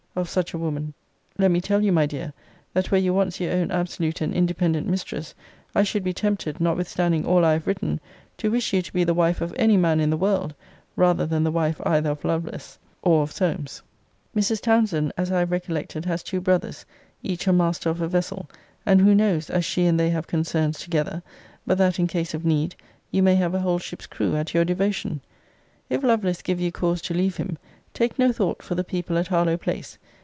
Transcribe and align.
]of 0.21 0.27
such 0.29 0.53
a 0.53 0.57
woman! 0.57 0.93
let 1.37 1.49
me 1.49 1.61
tell 1.61 1.81
you, 1.81 1.89
my 1.89 2.05
dear, 2.05 2.33
that 2.73 2.91
were 2.91 2.97
you 2.97 3.13
once 3.13 3.39
your 3.39 3.53
own 3.53 3.71
absolute 3.71 4.19
and 4.19 4.33
independent 4.33 4.85
mistress, 4.85 5.33
I 5.73 5.83
should 5.83 6.03
be 6.03 6.11
tempted, 6.11 6.59
notwithstanding 6.59 7.25
all 7.25 7.45
I 7.45 7.53
have 7.53 7.65
written, 7.65 8.01
to 8.35 8.51
wish 8.51 8.73
you 8.73 8.81
to 8.81 8.91
be 8.91 9.05
the 9.05 9.13
wife 9.13 9.39
of 9.39 9.53
any 9.57 9.77
man 9.77 10.01
in 10.01 10.09
the 10.09 10.17
world, 10.17 10.53
rather 10.97 11.25
than 11.25 11.45
the 11.45 11.51
wife 11.51 11.79
either 11.85 12.09
of 12.09 12.25
Lovelace 12.25 12.77
or 13.01 13.21
of 13.23 13.31
Solmes. 13.31 13.81
Mrs. 14.35 14.59
Townsend, 14.59 15.13
as 15.17 15.31
I 15.31 15.39
have 15.39 15.51
recollected, 15.51 16.03
has 16.03 16.23
two 16.23 16.41
brothers, 16.41 16.85
each 17.23 17.47
a 17.47 17.53
master 17.53 17.89
of 17.89 18.01
a 18.01 18.07
vessel; 18.09 18.49
and 18.85 18.99
who 18.99 19.15
knows, 19.15 19.49
as 19.49 19.63
she 19.63 19.85
and 19.85 19.97
they 19.97 20.09
have 20.09 20.27
concerns 20.27 20.79
together, 20.79 21.23
but 21.65 21.77
that, 21.77 21.99
in 21.99 22.07
case 22.07 22.33
of 22.33 22.43
need, 22.43 22.75
you 23.11 23.23
may 23.23 23.35
have 23.35 23.55
a 23.55 23.59
whole 23.61 23.79
ship's 23.79 24.07
crew 24.07 24.35
at 24.35 24.53
your 24.53 24.65
devotion? 24.65 25.21
If 25.89 26.03
Lovelace 26.03 26.41
give 26.41 26.59
you 26.59 26.69
cause 26.71 27.01
to 27.03 27.13
leave 27.13 27.37
him, 27.37 27.57
take 27.93 28.17
no 28.17 28.31
thought 28.31 28.63
for 28.63 28.73
the 28.75 28.85
people 28.85 29.17
at 29.17 29.27
Harlowe 29.27 29.57
place. 29.57 29.97